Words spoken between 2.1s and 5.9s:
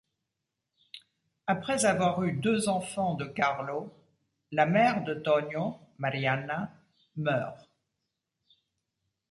eu deux enfants de Carlo, la mère de Tonio,